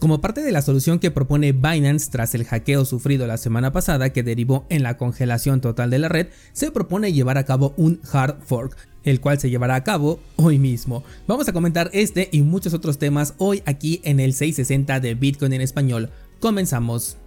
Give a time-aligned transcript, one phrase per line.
[0.00, 4.14] Como parte de la solución que propone Binance tras el hackeo sufrido la semana pasada
[4.14, 8.00] que derivó en la congelación total de la red, se propone llevar a cabo un
[8.10, 8.74] hard fork,
[9.04, 11.04] el cual se llevará a cabo hoy mismo.
[11.28, 15.52] Vamos a comentar este y muchos otros temas hoy aquí en el 660 de Bitcoin
[15.52, 16.08] en español.
[16.40, 17.18] Comenzamos.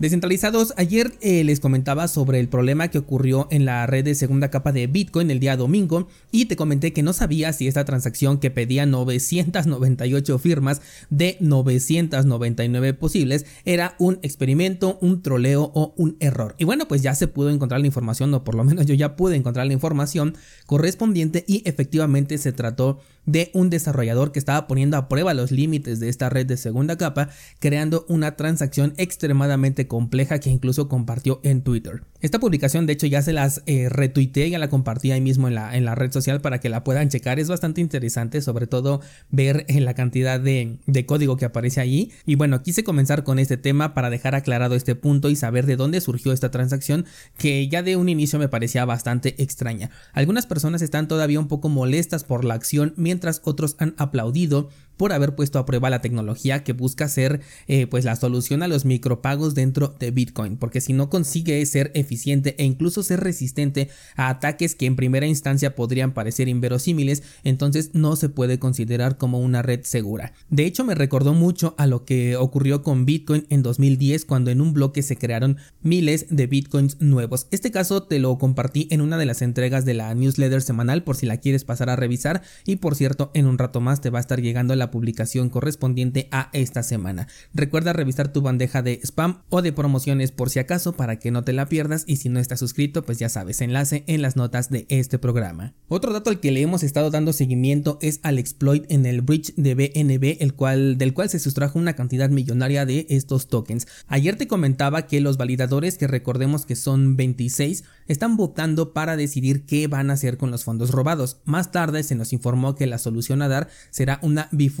[0.00, 4.48] Descentralizados, ayer eh, les comentaba sobre el problema que ocurrió en la red de segunda
[4.48, 8.38] capa de Bitcoin el día domingo y te comenté que no sabía si esta transacción
[8.38, 10.80] que pedía 998 firmas
[11.10, 16.54] de 999 posibles era un experimento, un troleo o un error.
[16.56, 19.16] Y bueno, pues ya se pudo encontrar la información, o por lo menos yo ya
[19.16, 24.96] pude encontrar la información correspondiente y efectivamente se trató de un desarrollador que estaba poniendo
[24.96, 27.28] a prueba los límites de esta red de segunda capa,
[27.58, 32.04] creando una transacción extremadamente compleja que incluso compartió en Twitter.
[32.20, 35.56] Esta publicación de hecho ya se las eh, retuiteé, ya la compartí ahí mismo en
[35.56, 37.40] la, en la red social para que la puedan checar.
[37.40, 42.12] Es bastante interesante, sobre todo ver en la cantidad de, de código que aparece allí.
[42.24, 45.74] Y bueno, quise comenzar con este tema para dejar aclarado este punto y saber de
[45.74, 47.04] dónde surgió esta transacción
[47.36, 49.90] que ya de un inicio me parecía bastante extraña.
[50.12, 54.68] Algunas personas están todavía un poco molestas por la acción mientras otros han aplaudido
[55.00, 58.68] por haber puesto a prueba la tecnología que busca ser eh, pues la solución a
[58.68, 63.88] los micropagos dentro de Bitcoin, porque si no consigue ser eficiente e incluso ser resistente
[64.14, 69.40] a ataques que en primera instancia podrían parecer inverosímiles, entonces no se puede considerar como
[69.40, 70.34] una red segura.
[70.50, 74.60] De hecho, me recordó mucho a lo que ocurrió con Bitcoin en 2010 cuando en
[74.60, 77.46] un bloque se crearon miles de Bitcoins nuevos.
[77.52, 81.16] Este caso te lo compartí en una de las entregas de la newsletter semanal por
[81.16, 84.18] si la quieres pasar a revisar y por cierto en un rato más te va
[84.18, 87.28] a estar llegando la publicación correspondiente a esta semana.
[87.54, 91.44] Recuerda revisar tu bandeja de spam o de promociones por si acaso para que no
[91.44, 94.70] te la pierdas y si no estás suscrito pues ya sabes, enlace en las notas
[94.70, 95.74] de este programa.
[95.88, 99.54] Otro dato al que le hemos estado dando seguimiento es al exploit en el bridge
[99.56, 103.86] de BNB el cual, del cual se sustrajo una cantidad millonaria de estos tokens.
[104.08, 109.66] Ayer te comentaba que los validadores que recordemos que son 26 están votando para decidir
[109.66, 111.38] qué van a hacer con los fondos robados.
[111.44, 114.79] Más tarde se nos informó que la solución a dar será una bifurcación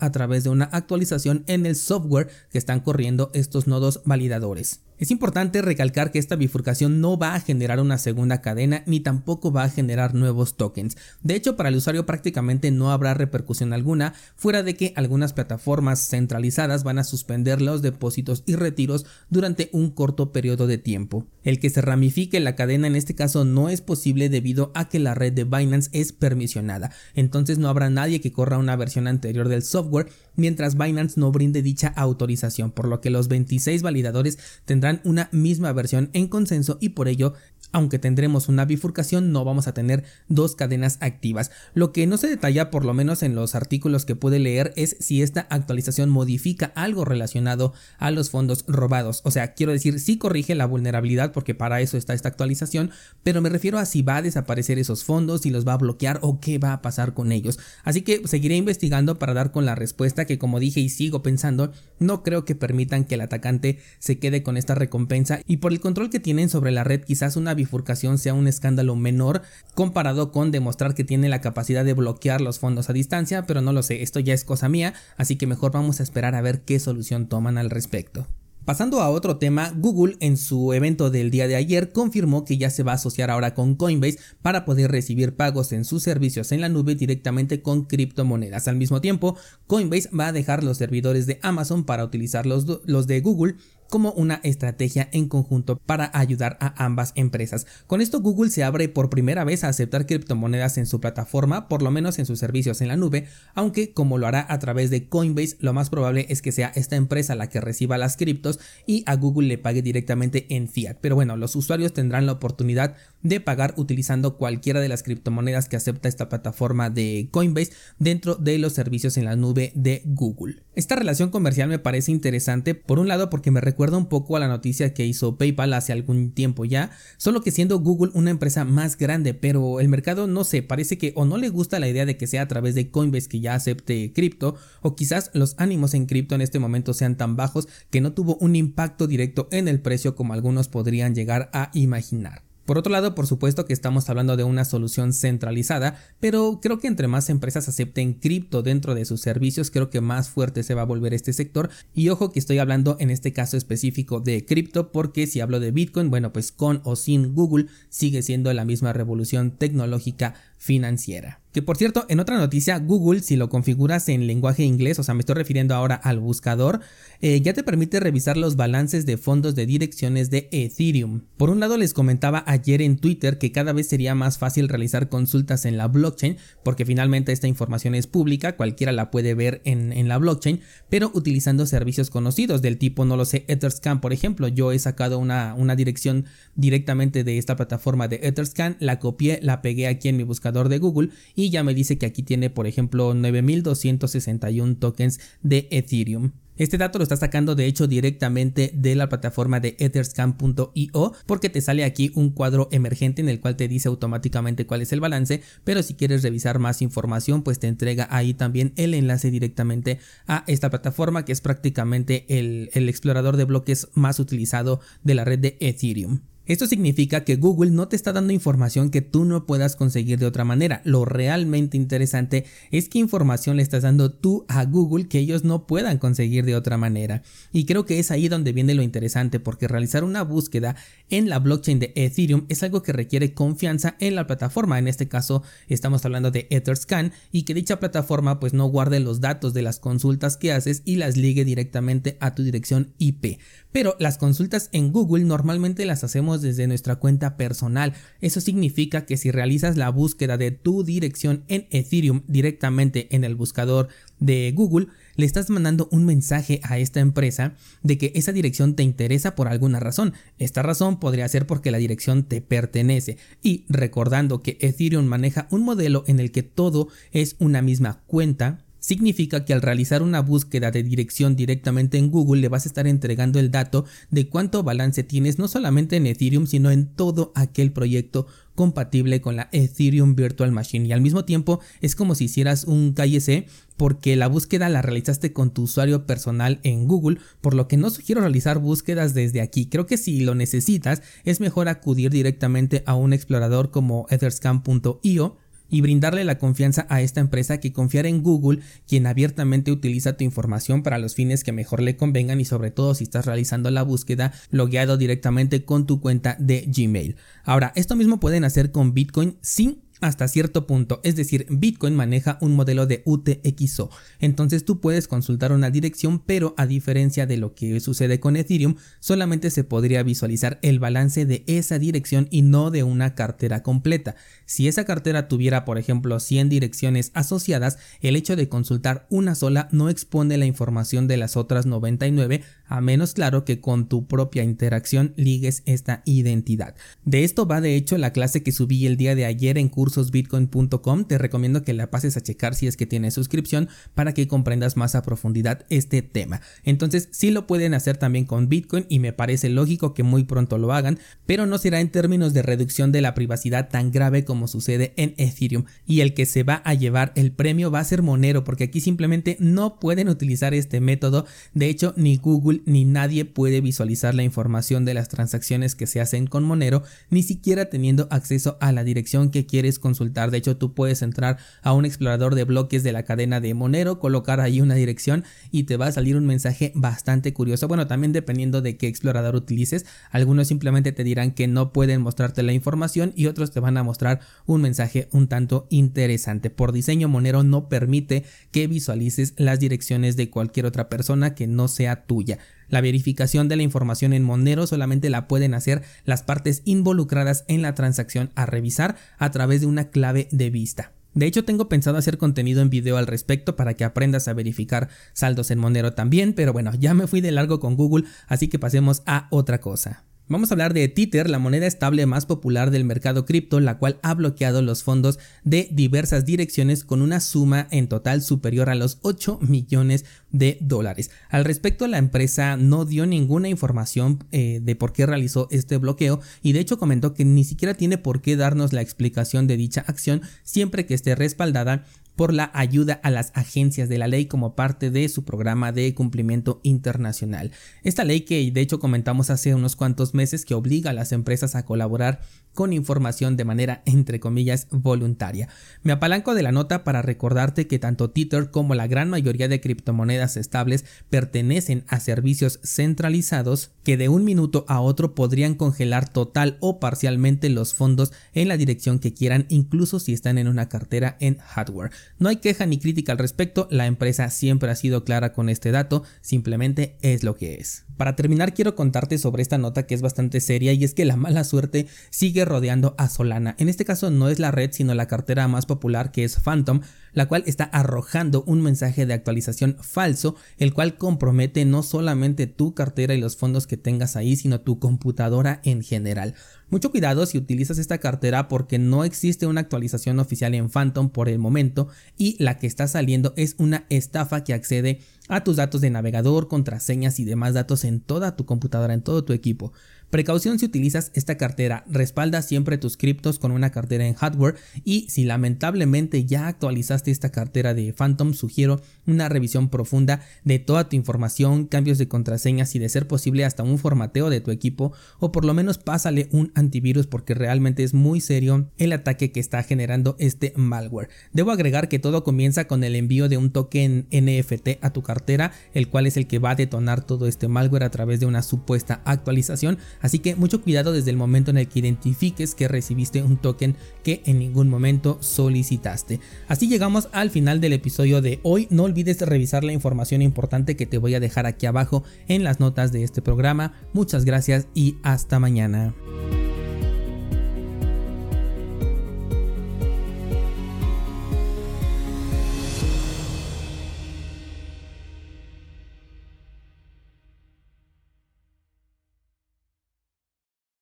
[0.00, 4.80] a través de una actualización en el software que están corriendo estos nodos validadores.
[4.98, 9.52] Es importante recalcar que esta bifurcación no va a generar una segunda cadena ni tampoco
[9.52, 10.96] va a generar nuevos tokens.
[11.22, 16.08] De hecho, para el usuario prácticamente no habrá repercusión alguna, fuera de que algunas plataformas
[16.08, 21.28] centralizadas van a suspender los depósitos y retiros durante un corto periodo de tiempo.
[21.44, 24.98] El que se ramifique la cadena en este caso no es posible debido a que
[24.98, 29.37] la red de Binance es permisionada, entonces no habrá nadie que corra una versión anterior
[29.46, 35.00] del software mientras Binance no brinde dicha autorización, por lo que los 26 validadores tendrán
[35.04, 37.34] una misma versión en consenso y por ello
[37.72, 41.50] aunque tendremos una bifurcación, no vamos a tener dos cadenas activas.
[41.74, 44.96] Lo que no se detalla, por lo menos en los artículos que pude leer, es
[45.00, 49.20] si esta actualización modifica algo relacionado a los fondos robados.
[49.24, 52.90] O sea, quiero decir, sí corrige la vulnerabilidad, porque para eso está esta actualización,
[53.22, 56.20] pero me refiero a si va a desaparecer esos fondos, si los va a bloquear
[56.22, 57.58] o qué va a pasar con ellos.
[57.84, 61.72] Así que seguiré investigando para dar con la respuesta que, como dije y sigo pensando,
[61.98, 65.80] no creo que permitan que el atacante se quede con esta recompensa y por el
[65.80, 69.42] control que tienen sobre la red, quizás una bifurcación sea un escándalo menor
[69.74, 73.72] comparado con demostrar que tiene la capacidad de bloquear los fondos a distancia, pero no
[73.72, 76.62] lo sé, esto ya es cosa mía, así que mejor vamos a esperar a ver
[76.62, 78.26] qué solución toman al respecto.
[78.68, 82.68] Pasando a otro tema, Google en su evento del día de ayer confirmó que ya
[82.68, 86.60] se va a asociar ahora con Coinbase para poder recibir pagos en sus servicios en
[86.60, 88.68] la nube directamente con criptomonedas.
[88.68, 93.20] Al mismo tiempo, Coinbase va a dejar los servidores de Amazon para utilizar los, de
[93.22, 93.54] Google
[93.88, 97.66] como una estrategia en conjunto para ayudar a ambas empresas.
[97.86, 101.82] Con esto Google se abre por primera vez a aceptar criptomonedas en su plataforma, por
[101.82, 105.08] lo menos en sus servicios en la nube, aunque como lo hará a través de
[105.08, 109.02] Coinbase, lo más probable es que sea esta empresa la que reciba las criptos y
[109.06, 110.98] a Google le pague directamente en fiat.
[111.00, 115.76] Pero bueno, los usuarios tendrán la oportunidad de pagar utilizando cualquiera de las criptomonedas que
[115.76, 120.62] acepta esta plataforma de Coinbase dentro de los servicios en la nube de Google.
[120.78, 124.38] Esta relación comercial me parece interesante, por un lado porque me recuerda un poco a
[124.38, 128.64] la noticia que hizo PayPal hace algún tiempo ya, solo que siendo Google una empresa
[128.64, 132.06] más grande, pero el mercado no sé, parece que o no le gusta la idea
[132.06, 135.94] de que sea a través de Coinbase que ya acepte cripto, o quizás los ánimos
[135.94, 139.66] en cripto en este momento sean tan bajos que no tuvo un impacto directo en
[139.66, 142.47] el precio como algunos podrían llegar a imaginar.
[142.68, 146.86] Por otro lado, por supuesto que estamos hablando de una solución centralizada, pero creo que
[146.86, 150.82] entre más empresas acepten cripto dentro de sus servicios, creo que más fuerte se va
[150.82, 151.70] a volver este sector.
[151.94, 155.70] Y ojo que estoy hablando en este caso específico de cripto, porque si hablo de
[155.70, 161.40] Bitcoin, bueno, pues con o sin Google sigue siendo la misma revolución tecnológica financiera.
[161.52, 165.14] Que por cierto, en otra noticia, Google, si lo configuras en lenguaje inglés, o sea,
[165.14, 166.80] me estoy refiriendo ahora al buscador,
[167.20, 171.22] eh, ya te permite revisar los balances de fondos de direcciones de Ethereum.
[171.38, 175.08] Por un lado, les comentaba ayer en Twitter que cada vez sería más fácil realizar
[175.08, 180.06] consultas en la blockchain, porque finalmente esta información es pública, cualquiera la puede ver en,
[180.06, 180.60] la blockchain,
[180.90, 184.48] pero utilizando servicios conocidos del tipo, no lo sé, Etherscan, por ejemplo.
[184.48, 186.26] Yo he sacado una, una dirección
[186.56, 190.78] directamente de esta plataforma de Etherscan, la copié, la pegué aquí en mi buscador de
[190.78, 196.32] Google y ya me dice que aquí tiene, por ejemplo, 9261 tokens de Ethereum.
[196.56, 201.60] Este dato lo está sacando de hecho directamente de la plataforma de etherscan.io porque te
[201.60, 205.40] sale aquí un cuadro emergente en el cual te dice automáticamente cuál es el balance,
[205.62, 210.42] pero si quieres revisar más información pues te entrega ahí también el enlace directamente a
[210.48, 215.38] esta plataforma que es prácticamente el, el explorador de bloques más utilizado de la red
[215.38, 216.22] de Ethereum.
[216.48, 220.24] Esto significa que Google no te está dando información que tú no puedas conseguir de
[220.24, 220.80] otra manera.
[220.84, 225.66] Lo realmente interesante es qué información le estás dando tú a Google que ellos no
[225.66, 227.22] puedan conseguir de otra manera.
[227.52, 230.74] Y creo que es ahí donde viene lo interesante porque realizar una búsqueda
[231.10, 234.78] en la blockchain de Ethereum es algo que requiere confianza en la plataforma.
[234.78, 239.20] En este caso estamos hablando de Etherscan y que dicha plataforma pues no guarde los
[239.20, 243.38] datos de las consultas que haces y las ligue directamente a tu dirección IP.
[243.70, 247.94] Pero las consultas en Google normalmente las hacemos desde nuestra cuenta personal.
[248.20, 253.34] Eso significa que si realizas la búsqueda de tu dirección en Ethereum directamente en el
[253.34, 253.88] buscador
[254.20, 258.82] de Google, le estás mandando un mensaje a esta empresa de que esa dirección te
[258.82, 260.14] interesa por alguna razón.
[260.38, 263.16] Esta razón podría ser porque la dirección te pertenece.
[263.42, 268.64] Y recordando que Ethereum maneja un modelo en el que todo es una misma cuenta,
[268.88, 272.86] Significa que al realizar una búsqueda de dirección directamente en Google le vas a estar
[272.86, 277.70] entregando el dato de cuánto balance tienes no solamente en Ethereum sino en todo aquel
[277.70, 282.64] proyecto compatible con la Ethereum Virtual Machine y al mismo tiempo es como si hicieras
[282.64, 283.46] un KYC
[283.76, 287.90] porque la búsqueda la realizaste con tu usuario personal en Google, por lo que no
[287.90, 289.66] sugiero realizar búsquedas desde aquí.
[289.66, 295.36] Creo que si lo necesitas es mejor acudir directamente a un explorador como etherscan.io
[295.68, 300.24] y brindarle la confianza a esta empresa que confiar en Google, quien abiertamente utiliza tu
[300.24, 303.82] información para los fines que mejor le convengan y sobre todo si estás realizando la
[303.82, 307.16] búsqueda logueado directamente con tu cuenta de Gmail.
[307.44, 312.38] Ahora, esto mismo pueden hacer con Bitcoin sin hasta cierto punto, es decir, Bitcoin maneja
[312.40, 313.90] un modelo de UTXO,
[314.20, 318.76] entonces tú puedes consultar una dirección, pero a diferencia de lo que sucede con Ethereum,
[319.00, 324.14] solamente se podría visualizar el balance de esa dirección y no de una cartera completa.
[324.46, 329.68] Si esa cartera tuviera, por ejemplo, 100 direcciones asociadas, el hecho de consultar una sola
[329.72, 334.44] no expone la información de las otras 99, a menos claro que con tu propia
[334.44, 336.74] interacción ligues esta identidad.
[337.04, 339.88] De esto va de hecho la clase que subí el día de ayer en curso
[339.88, 344.28] cursosbitcoin.com, te recomiendo que la pases a checar si es que tienes suscripción para que
[344.28, 346.40] comprendas más a profundidad este tema.
[346.64, 350.58] Entonces, sí lo pueden hacer también con Bitcoin y me parece lógico que muy pronto
[350.58, 354.48] lo hagan, pero no será en términos de reducción de la privacidad tan grave como
[354.48, 355.64] sucede en Ethereum.
[355.86, 358.80] Y el que se va a llevar el premio va a ser Monero, porque aquí
[358.80, 361.26] simplemente no pueden utilizar este método.
[361.54, 366.00] De hecho, ni Google ni nadie puede visualizar la información de las transacciones que se
[366.00, 370.30] hacen con Monero, ni siquiera teniendo acceso a la dirección que quieres consultar.
[370.30, 373.98] De hecho, tú puedes entrar a un explorador de bloques de la cadena de Monero,
[373.98, 377.68] colocar ahí una dirección y te va a salir un mensaje bastante curioso.
[377.68, 382.42] Bueno, también dependiendo de qué explorador utilices, algunos simplemente te dirán que no pueden mostrarte
[382.42, 386.50] la información y otros te van a mostrar un mensaje un tanto interesante.
[386.50, 391.68] Por diseño, Monero no permite que visualices las direcciones de cualquier otra persona que no
[391.68, 392.38] sea tuya.
[392.68, 397.62] La verificación de la información en Monero solamente la pueden hacer las partes involucradas en
[397.62, 400.92] la transacción a revisar a través de una clave de vista.
[401.14, 404.88] De hecho, tengo pensado hacer contenido en video al respecto para que aprendas a verificar
[405.14, 408.58] saldos en Monero también, pero bueno, ya me fui de largo con Google, así que
[408.58, 410.04] pasemos a otra cosa.
[410.30, 413.98] Vamos a hablar de Tether, la moneda estable más popular del mercado cripto, la cual
[414.02, 418.98] ha bloqueado los fondos de diversas direcciones con una suma en total superior a los
[419.00, 421.10] 8 millones de dólares.
[421.30, 426.20] Al respecto, la empresa no dio ninguna información eh, de por qué realizó este bloqueo
[426.42, 429.82] y de hecho comentó que ni siquiera tiene por qué darnos la explicación de dicha
[429.86, 431.86] acción siempre que esté respaldada
[432.18, 435.94] por la ayuda a las agencias de la ley como parte de su programa de
[435.94, 437.52] cumplimiento internacional.
[437.84, 441.54] Esta ley que de hecho comentamos hace unos cuantos meses que obliga a las empresas
[441.54, 442.20] a colaborar
[442.58, 445.48] con información de manera entre comillas voluntaria.
[445.84, 449.60] Me apalanco de la nota para recordarte que tanto Tether como la gran mayoría de
[449.60, 456.56] criptomonedas estables pertenecen a servicios centralizados que de un minuto a otro podrían congelar total
[456.58, 461.16] o parcialmente los fondos en la dirección que quieran incluso si están en una cartera
[461.20, 461.92] en hardware.
[462.18, 465.70] No hay queja ni crítica al respecto, la empresa siempre ha sido clara con este
[465.70, 467.84] dato, simplemente es lo que es.
[467.96, 471.16] Para terminar quiero contarte sobre esta nota que es bastante seria y es que la
[471.16, 473.54] mala suerte sigue rodeando a Solana.
[473.58, 476.80] En este caso no es la red sino la cartera más popular que es Phantom,
[477.12, 482.74] la cual está arrojando un mensaje de actualización falso, el cual compromete no solamente tu
[482.74, 486.34] cartera y los fondos que tengas ahí, sino tu computadora en general.
[486.70, 491.28] Mucho cuidado si utilizas esta cartera porque no existe una actualización oficial en Phantom por
[491.28, 495.80] el momento y la que está saliendo es una estafa que accede a tus datos
[495.80, 499.72] de navegador, contraseñas y demás datos en toda tu computadora, en todo tu equipo.
[500.10, 504.54] Precaución si utilizas esta cartera, respalda siempre tus criptos con una cartera en hardware.
[504.82, 510.88] Y si lamentablemente ya actualizaste esta cartera de Phantom, sugiero una revisión profunda de toda
[510.88, 514.94] tu información, cambios de contraseñas y de ser posible hasta un formateo de tu equipo.
[515.18, 519.40] O por lo menos pásale un antivirus porque realmente es muy serio el ataque que
[519.40, 521.10] está generando este malware.
[521.34, 525.52] Debo agregar que todo comienza con el envío de un token NFT a tu cartera,
[525.74, 528.40] el cual es el que va a detonar todo este malware a través de una
[528.40, 533.22] supuesta actualización Así que mucho cuidado desde el momento en el que identifiques que recibiste
[533.22, 536.20] un token que en ningún momento solicitaste.
[536.46, 538.68] Así llegamos al final del episodio de hoy.
[538.70, 542.60] No olvides revisar la información importante que te voy a dejar aquí abajo en las
[542.60, 543.72] notas de este programa.
[543.92, 545.94] Muchas gracias y hasta mañana.